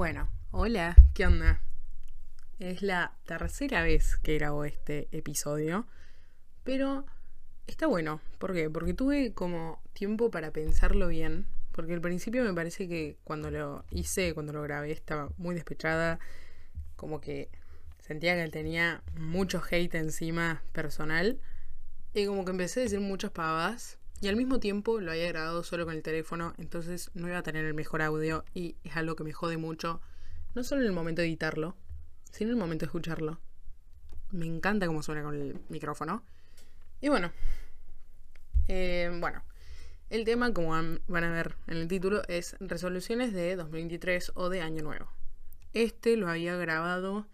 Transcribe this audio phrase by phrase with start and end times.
[0.00, 1.60] Bueno, hola, ¿qué onda?
[2.58, 5.86] Es la tercera vez que grabo este episodio,
[6.64, 7.04] pero
[7.66, 8.22] está bueno.
[8.38, 8.70] ¿Por qué?
[8.70, 13.84] Porque tuve como tiempo para pensarlo bien, porque al principio me parece que cuando lo
[13.90, 16.18] hice, cuando lo grabé, estaba muy despechada,
[16.96, 17.50] como que
[17.98, 21.38] sentía que tenía mucho hate encima personal,
[22.14, 25.62] y como que empecé a decir muchas pavas y al mismo tiempo lo había grabado
[25.62, 29.16] solo con el teléfono, entonces no iba a tener el mejor audio y es algo
[29.16, 30.00] que me jode mucho,
[30.54, 31.76] no solo en el momento de editarlo,
[32.30, 33.40] sino en el momento de escucharlo.
[34.30, 36.22] Me encanta cómo suena con el micrófono.
[37.00, 37.32] Y bueno,
[38.68, 39.42] eh, bueno,
[40.10, 44.60] el tema, como van a ver en el título, es resoluciones de 2023 o de
[44.60, 45.08] Año Nuevo.
[45.72, 47.26] Este lo había grabado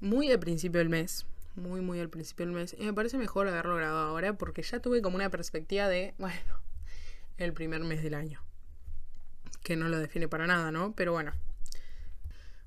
[0.00, 2.74] muy al principio del mes, muy, muy al principio del mes.
[2.78, 6.36] Y me parece mejor haberlo grabado ahora porque ya tuve como una perspectiva de, bueno,
[7.38, 8.40] el primer mes del año.
[9.62, 10.94] Que no lo define para nada, ¿no?
[10.94, 11.32] Pero bueno.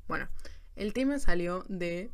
[0.08, 0.30] Bueno,
[0.76, 2.12] el tema salió de...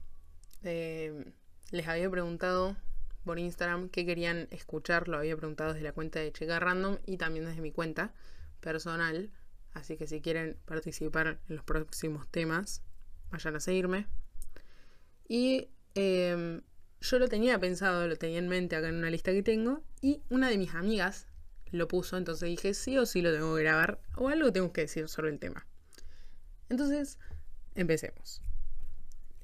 [0.64, 2.78] les había preguntado
[3.26, 5.08] por Instagram qué querían escuchar.
[5.08, 8.14] Lo había preguntado desde la cuenta de Chica Random y también desde mi cuenta
[8.60, 9.30] personal.
[9.74, 12.82] Así que si quieren participar en los próximos temas,
[13.30, 14.08] vayan a seguirme.
[15.28, 16.62] Y Em,
[17.02, 20.22] yo lo tenía pensado, lo tenía en mente acá en una lista que tengo, y
[20.30, 21.28] una de mis amigas
[21.72, 24.82] lo puso, entonces dije sí o sí lo tengo que grabar, o algo tengo que
[24.82, 25.66] decir sobre el tema.
[26.70, 27.18] Entonces,
[27.76, 28.42] empecemos.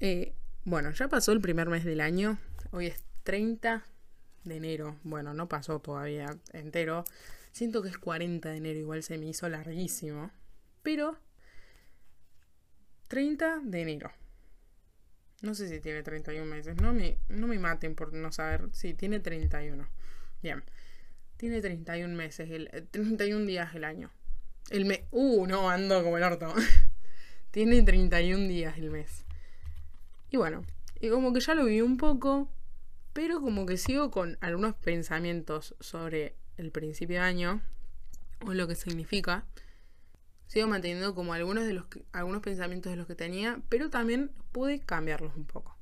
[0.00, 2.38] Eh, bueno, ya pasó el primer mes del año,
[2.70, 3.84] hoy es 30
[4.44, 7.04] de enero, bueno, no pasó todavía entero,
[7.52, 10.30] siento que es 40 de enero, igual se me hizo larguísimo,
[10.82, 11.18] pero
[13.08, 14.10] 30 de enero.
[15.40, 16.76] No sé si tiene 31 meses.
[16.80, 18.68] No me, no me maten por no saber.
[18.72, 19.88] Sí, tiene 31.
[20.42, 20.64] Bien.
[21.36, 24.10] Tiene 31 meses, el, 31 eh, días el año.
[24.70, 25.02] El mes.
[25.12, 26.52] Uh, no, ando como el orto.
[27.52, 29.24] tiene 31 días el mes.
[30.30, 30.64] Y bueno,
[31.00, 32.50] y como que ya lo vi un poco,
[33.12, 37.62] pero como que sigo con algunos pensamientos sobre el principio de año
[38.44, 39.46] o lo que significa
[40.48, 44.80] sigo manteniendo como algunos de los algunos pensamientos de los que tenía, pero también pude
[44.80, 45.76] cambiarlos un poco.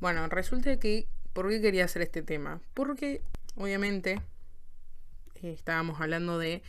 [0.00, 2.60] Bueno, resulta que ¿por qué quería hacer este tema?
[2.74, 3.22] Porque
[3.54, 4.22] obviamente
[5.42, 6.62] eh, estábamos hablando de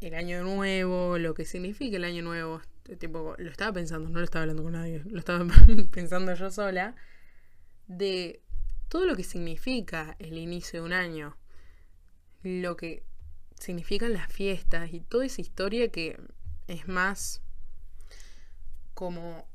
[0.00, 2.60] el año nuevo, lo que significa el año nuevo.
[2.98, 5.44] Tipo, lo estaba pensando, no lo estaba hablando con nadie, lo estaba
[5.90, 6.94] pensando yo sola,
[7.86, 8.40] de
[8.88, 11.36] todo lo que significa el inicio de un año,
[12.42, 13.02] lo que
[13.58, 16.20] significan las fiestas y toda esa historia que
[16.66, 17.42] es más
[18.94, 19.48] como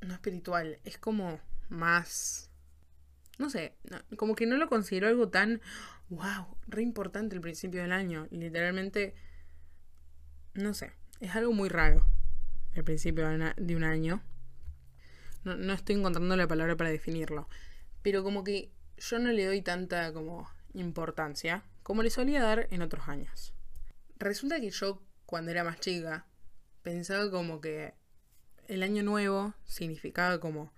[0.00, 2.50] no espiritual, es como más
[3.38, 3.74] no sé,
[4.16, 5.60] como que no lo considero algo tan
[6.08, 9.14] wow, re importante el principio del año, literalmente
[10.54, 12.06] no sé, es algo muy raro
[12.74, 14.22] el principio de un año.
[15.44, 17.48] No, no estoy encontrando la palabra para definirlo,
[18.02, 22.82] pero como que yo no le doy tanta como importancia como le solía dar en
[22.82, 23.54] otros años.
[24.18, 26.26] Resulta que yo, cuando era más chica,
[26.82, 27.94] pensaba como que
[28.68, 30.72] el año nuevo significaba como,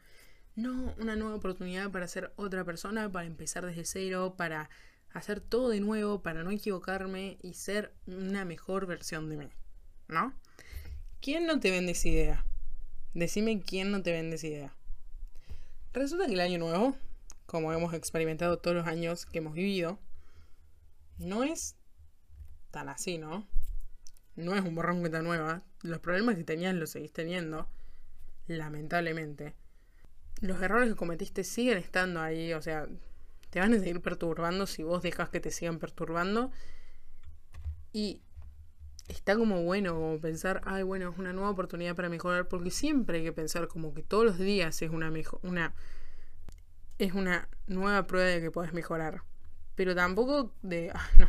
[0.54, 4.70] no, una nueva oportunidad para ser otra persona, para empezar desde cero, para
[5.12, 9.48] hacer todo de nuevo, para no equivocarme y ser una mejor versión de mí,
[10.08, 10.34] ¿no?
[11.20, 12.44] ¿Quién no te vende esa idea?
[13.14, 14.74] Decime quién no te vende esa idea.
[15.92, 16.96] Resulta que el año nuevo,
[17.46, 19.98] como hemos experimentado todos los años que hemos vivido,
[21.18, 21.76] no es
[22.70, 23.46] tan así, ¿no?
[24.34, 25.62] No es un borrón cuenta nueva.
[25.82, 27.68] Los problemas que tenías los seguís teniendo.
[28.46, 29.54] Lamentablemente.
[30.40, 32.52] Los errores que cometiste siguen estando ahí.
[32.52, 32.86] O sea,
[33.48, 36.50] te van a seguir perturbando si vos dejas que te sigan perturbando.
[37.92, 38.20] Y
[39.08, 42.46] está como bueno como pensar, ay, bueno, es una nueva oportunidad para mejorar.
[42.48, 45.40] Porque siempre hay que pensar como que todos los días es una mejor.
[45.44, 45.74] Una,
[46.98, 49.22] es una nueva prueba de que puedes mejorar.
[49.74, 51.28] Pero tampoco de, ah, no,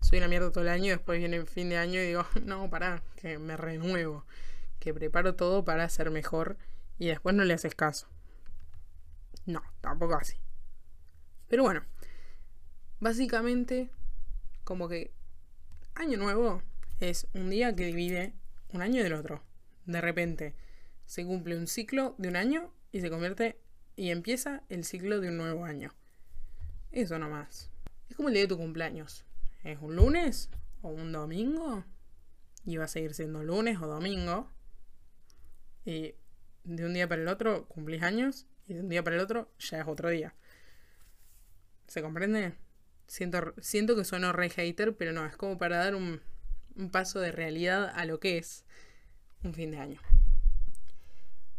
[0.00, 2.24] soy una mierda todo el año y después viene el fin de año y digo,
[2.44, 4.24] no, pará, que me renuevo,
[4.78, 6.56] que preparo todo para ser mejor
[6.98, 8.08] y después no le haces caso.
[9.46, 10.36] No, tampoco así.
[11.48, 11.82] Pero bueno,
[13.00, 13.90] básicamente,
[14.64, 15.12] como que
[15.94, 16.62] año nuevo
[17.00, 18.34] es un día que divide
[18.72, 19.42] un año del otro.
[19.86, 20.54] De repente
[21.06, 23.58] se cumple un ciclo de un año y se convierte
[23.98, 25.92] y empieza el ciclo de un nuevo año.
[26.92, 27.68] Eso nomás.
[28.08, 29.24] Es como el día de tu cumpleaños.
[29.64, 30.50] ¿Es un lunes
[30.82, 31.84] o un domingo?
[32.64, 34.52] Y va a seguir siendo lunes o domingo.
[35.84, 36.14] Y
[36.62, 39.50] de un día para el otro cumplís años y de un día para el otro
[39.58, 40.32] ya es otro día.
[41.88, 42.54] ¿Se comprende?
[43.08, 46.20] Siento, siento que sueno re hater, pero no, es como para dar un,
[46.76, 48.64] un paso de realidad a lo que es
[49.42, 50.00] un fin de año.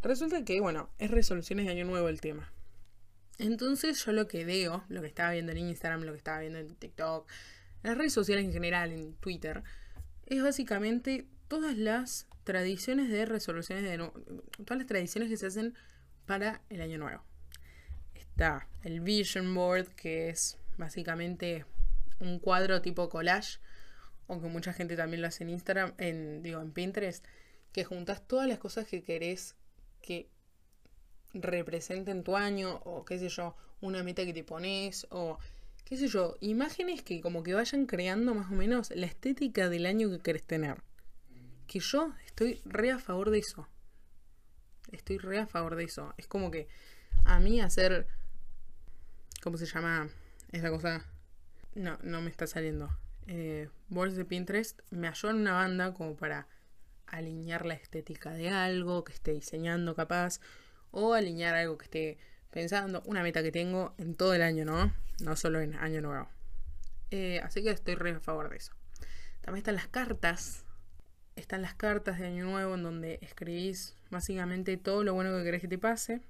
[0.02, 2.52] Resulta que, bueno, es resoluciones de año nuevo el tema.
[3.38, 6.60] Entonces yo lo que veo, lo que estaba viendo en Instagram, lo que estaba viendo
[6.60, 7.30] en TikTok,
[7.84, 9.64] en las redes sociales en general, en Twitter,
[10.26, 15.74] es básicamente todas las tradiciones de resoluciones de todas las tradiciones que se hacen
[16.26, 17.24] para el año nuevo.
[18.14, 21.66] Está el Vision Board, que es básicamente
[22.20, 23.60] un cuadro tipo collage,
[24.28, 27.26] aunque mucha gente también lo hace en Instagram, en, digo, en Pinterest,
[27.72, 29.56] que juntas todas las cosas que querés
[30.02, 30.30] que
[31.34, 35.38] representen tu año, o qué sé yo, una meta que te pones, o
[35.86, 39.86] qué sé yo, imágenes que como que vayan creando más o menos la estética del
[39.86, 40.82] año que querés tener.
[41.68, 43.68] Que yo estoy re a favor de eso.
[44.92, 46.14] Estoy re a favor de eso.
[46.18, 46.68] Es como que
[47.26, 48.08] a mí hacer...
[49.42, 50.10] ¿Cómo se llama
[50.52, 51.06] esa cosa?
[51.76, 52.90] No, no me está saliendo.
[53.28, 56.48] Eh, boards de Pinterest me ayudan una banda como para
[57.12, 60.40] alinear la estética de algo que esté diseñando capaz
[60.92, 62.18] o alinear algo que esté
[62.52, 64.94] pensando, una meta que tengo en todo el año, ¿no?
[65.22, 66.30] No solo en año nuevo.
[67.12, 68.74] Eh, así que estoy re a favor de eso.
[69.42, 70.66] También están las cartas.
[71.36, 75.62] Están las cartas de año nuevo en donde escribís básicamente todo lo bueno que querés
[75.62, 76.22] que te pase.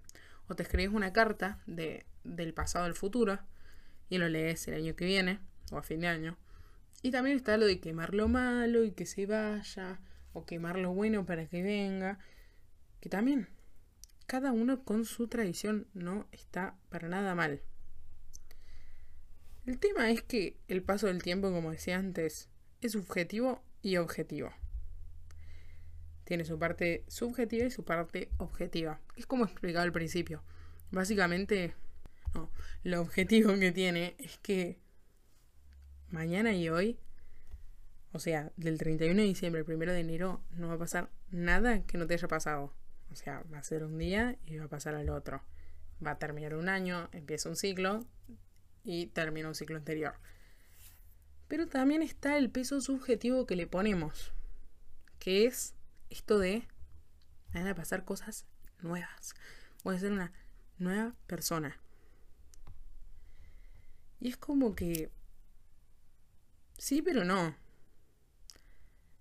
[0.48, 3.40] O te escribís una carta de, del pasado al futuro
[4.10, 5.40] y lo lees el año que viene
[5.72, 6.38] o a fin de año.
[7.02, 10.00] Y también está lo de quemar lo malo y que se vaya
[10.34, 12.20] o quemar lo bueno para que venga.
[13.00, 13.48] Que también
[14.26, 17.62] cada uno con su tradición no está para nada mal.
[19.66, 22.50] El tema es que el paso del tiempo, como decía antes,
[22.82, 24.52] es subjetivo y objetivo.
[26.24, 29.02] Tiene su parte subjetiva y su parte objetiva.
[29.16, 30.44] Es como explicaba al principio.
[30.92, 31.74] Básicamente,
[32.34, 32.52] no,
[32.84, 34.78] lo objetivo que tiene es que
[36.10, 37.00] mañana y hoy,
[38.12, 41.84] o sea, del 31 de diciembre al 1 de enero, no va a pasar nada
[41.84, 42.74] que no te haya pasado.
[43.12, 45.42] O sea, va a ser un día y va a pasar al otro.
[46.06, 48.06] Va a terminar un año, empieza un ciclo
[48.84, 50.14] y termina un ciclo anterior.
[51.48, 54.34] Pero también está el peso subjetivo que le ponemos,
[55.20, 55.74] que es
[56.10, 56.68] esto de
[57.54, 58.46] van a pasar cosas
[58.82, 59.34] nuevas.
[59.84, 60.32] Voy a ser una
[60.78, 61.80] nueva persona.
[64.20, 65.10] Y es como que
[66.78, 67.56] sí, pero no.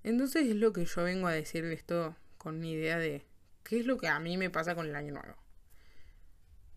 [0.08, 3.26] Entonces es lo que yo vengo a decir de esto con una idea de
[3.62, 5.37] ¿Qué es lo que a mí me pasa con el año nuevo?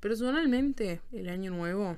[0.01, 1.97] Personalmente, el año nuevo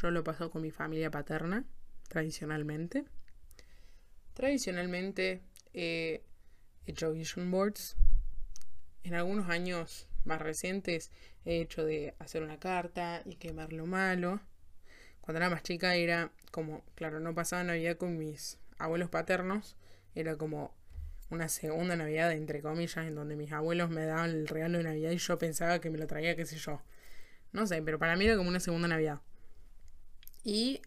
[0.00, 1.64] yo lo paso con mi familia paterna,
[2.06, 3.06] tradicionalmente.
[4.34, 5.42] Tradicionalmente
[5.74, 6.22] he
[6.86, 7.96] hecho vision boards.
[9.02, 11.10] En algunos años más recientes
[11.44, 14.40] he hecho de hacer una carta y quemar lo malo.
[15.22, 19.74] Cuando era más chica era como, claro, no pasaba Navidad con mis abuelos paternos,
[20.20, 20.74] era como
[21.30, 25.10] una segunda Navidad, entre comillas, en donde mis abuelos me daban el regalo de Navidad
[25.10, 26.80] y yo pensaba que me lo traía, qué sé yo.
[27.52, 29.20] No sé, pero para mí era como una segunda Navidad.
[30.42, 30.80] Y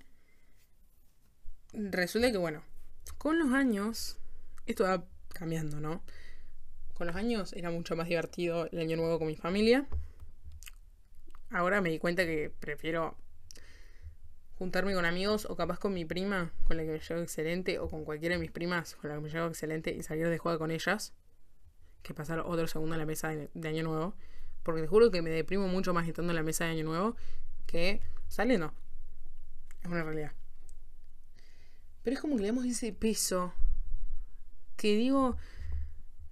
[1.74, 2.64] resulta que, bueno,
[3.18, 4.18] con los años,
[4.66, 6.04] esto va cambiando, ¿no?
[6.94, 9.86] Con los años era mucho más divertido el año nuevo con mi familia.
[11.50, 13.18] Ahora me di cuenta que prefiero
[14.62, 17.90] juntarme con amigos o capaz con mi prima, con la que me llevo excelente, o
[17.90, 20.60] con cualquiera de mis primas con la que me llevo excelente y salir de juego
[20.60, 21.16] con ellas,
[22.04, 24.14] que pasar otro segundo en la mesa de, Año Nuevo.
[24.62, 27.16] Porque te juro que me deprimo mucho más estando en la mesa de Año Nuevo
[27.66, 28.72] que saliendo.
[29.82, 30.34] Es una realidad.
[32.04, 33.56] Pero es como que le damos ese peso
[34.78, 35.38] que digo,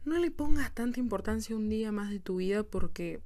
[0.05, 3.21] no le pongas tanta importancia un día más de tu vida porque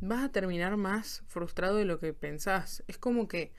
[0.00, 2.82] vas a terminar más frustrado de lo que pensás.
[2.86, 3.52] Es como que...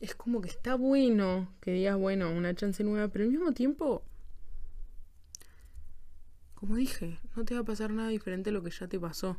[0.00, 4.04] Es como que está bueno que digas, bueno, una chance nueva, pero al mismo tiempo...
[6.54, 9.36] Como dije, no te va a pasar nada diferente a lo que ya te pasó.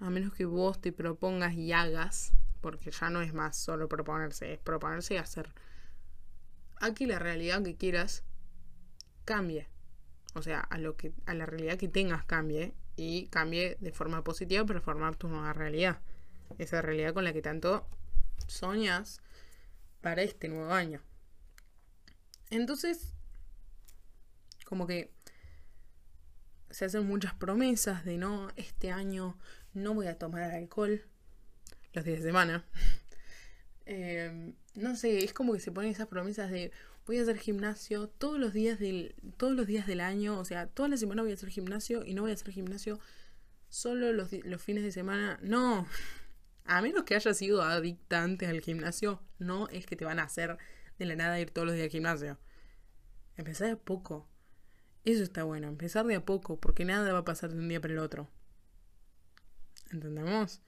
[0.00, 4.52] A menos que vos te propongas y hagas, porque ya no es más solo proponerse,
[4.54, 5.52] es proponerse y hacer.
[6.80, 8.24] Aquí la realidad que quieras
[9.24, 9.68] cambie.
[10.34, 14.24] O sea, a lo que a la realidad que tengas cambie y cambie de forma
[14.24, 16.00] positiva para formar tu nueva realidad.
[16.58, 17.86] Esa realidad con la que tanto
[18.46, 19.20] soñas
[20.00, 21.00] para este nuevo año.
[22.50, 23.14] Entonces,
[24.64, 25.12] como que
[26.70, 29.38] se hacen muchas promesas de no, este año
[29.74, 31.02] no voy a tomar alcohol
[31.92, 32.64] los días de semana.
[33.92, 36.70] Em, no sé, es como que se ponen esas promesas de
[37.06, 40.68] voy a hacer gimnasio todos los días del, todos los días del año, o sea,
[40.68, 43.00] toda la semana voy a hacer gimnasio y no voy a hacer gimnasio
[43.68, 45.40] solo los, los fines de semana.
[45.42, 45.88] No,
[46.66, 50.24] a menos que hayas sido adicta antes al gimnasio, no es que te van a
[50.24, 50.56] hacer
[51.00, 52.38] de la nada ir todos los días al gimnasio.
[53.36, 54.28] Empezar de a poco.
[55.04, 57.80] Eso está bueno, empezar de a poco, porque nada va a pasar de un día
[57.80, 58.30] para el otro.
[59.90, 60.62] ¿Entendemos?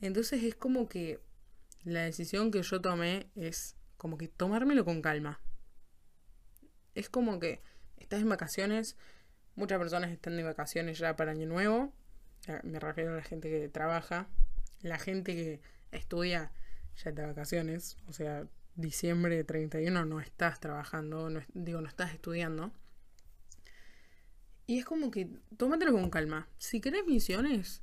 [0.00, 1.20] Entonces es como que
[1.84, 5.40] la decisión que yo tomé es como que tomármelo con calma.
[6.94, 7.62] Es como que
[7.96, 8.96] estás en vacaciones,
[9.54, 11.92] muchas personas están de vacaciones ya para Año Nuevo,
[12.62, 14.28] me refiero a la gente que trabaja,
[14.82, 15.60] la gente que
[15.92, 16.52] estudia
[16.96, 22.12] ya está de vacaciones, o sea, diciembre 31 no estás trabajando, no, digo, no estás
[22.12, 22.72] estudiando.
[24.66, 26.48] Y es como que tómatelo con calma.
[26.58, 27.82] Si querés misiones,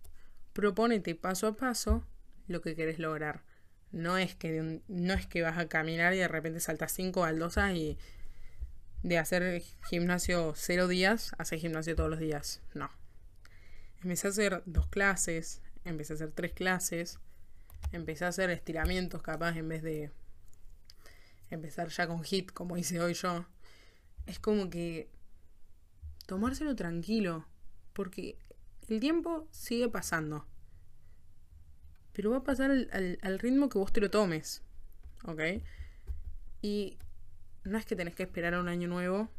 [0.53, 2.05] propónete paso a paso
[2.47, 3.43] lo que querés lograr.
[3.91, 7.73] No es que, no es que vas a caminar y de repente saltas cinco baldosas
[7.75, 7.97] y
[9.03, 12.61] de hacer gimnasio cero días, hacer gimnasio todos los días.
[12.73, 12.89] No.
[14.01, 17.19] Empecé a hacer dos clases, empecé a hacer tres clases,
[17.91, 20.11] empecé a hacer estiramientos capaz en vez de
[21.49, 23.45] empezar ya con hit como hice hoy yo.
[24.25, 25.09] Es como que
[26.25, 27.45] tomárselo tranquilo,
[27.93, 28.37] porque
[28.87, 30.45] el tiempo sigue pasando.
[32.13, 34.61] Pero va a pasar al, ritmo que vos te lo tomes.
[35.25, 35.41] ¿Ok?
[36.61, 36.97] Y
[37.63, 39.29] no es que tenés que esperar a un año nuevo,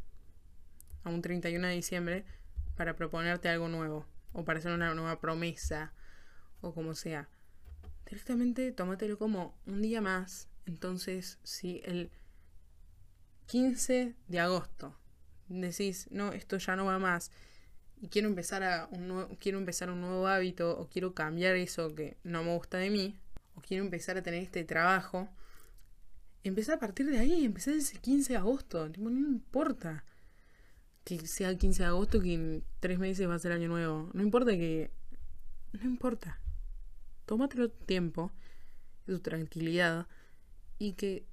[1.05, 2.25] a un 31 de diciembre,
[2.77, 4.07] para proponerte algo nuevo.
[4.33, 5.93] O para hacer una nueva promesa.
[6.61, 7.29] O como sea.
[8.07, 10.49] Directamente tómatelo como un día más.
[10.67, 12.11] Entonces, si el
[13.47, 14.97] 15 de agosto
[15.49, 17.31] decís, no, esto ya no va más
[18.03, 22.17] y quiero empezar a un quiero empezar un nuevo hábito o quiero cambiar eso que
[22.25, 23.17] no me gusta de mí
[23.55, 25.29] o quiero empezar a tener este trabajo,
[26.43, 30.05] empezar a partir de ahí, empezar ese 15 de agosto, no importa
[31.05, 34.11] que sea el 15 de agosto que en tres meses va a ser año nuevo,
[34.13, 34.91] no importa que
[35.73, 36.41] no importa.
[37.25, 38.33] Tómate tu tiempo,
[39.07, 40.09] tu tranquilidad
[40.79, 41.25] y que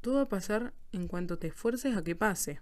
[0.00, 2.60] todo va a pasar en cuanto te esfuerces a que pase.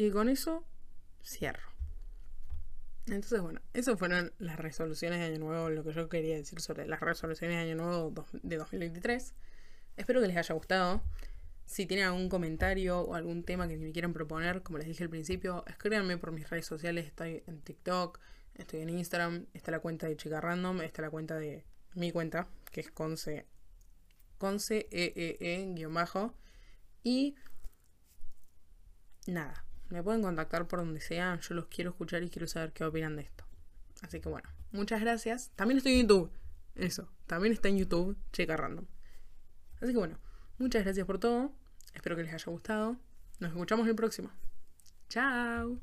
[0.00, 0.64] Y con eso
[1.22, 1.68] cierro.
[3.04, 6.86] Entonces, bueno, esas fueron las resoluciones de Año Nuevo, lo que yo quería decir sobre
[6.86, 9.34] las resoluciones de Año Nuevo de 2023.
[9.98, 11.02] Espero que les haya gustado.
[11.66, 15.10] Si tienen algún comentario o algún tema que me quieran proponer, como les dije al
[15.10, 17.04] principio, escríbanme por mis redes sociales.
[17.04, 18.20] Estoy en TikTok,
[18.54, 22.48] estoy en Instagram, está la cuenta de Chica Random, está la cuenta de mi cuenta,
[22.72, 23.44] que es Conce,
[24.38, 26.32] Conce EEE, e, guion bajo.
[27.02, 27.34] Y
[29.26, 31.38] nada, me pueden contactar por donde sea.
[31.40, 33.44] Yo los quiero escuchar y quiero saber qué opinan de esto.
[34.02, 35.50] Así que bueno, muchas gracias.
[35.56, 36.30] También estoy en YouTube.
[36.74, 38.86] Eso, también está en YouTube, Checa Random.
[39.80, 40.18] Así que bueno,
[40.58, 41.52] muchas gracias por todo.
[41.94, 42.96] Espero que les haya gustado.
[43.40, 44.30] Nos escuchamos el próximo.
[45.08, 45.80] Chao.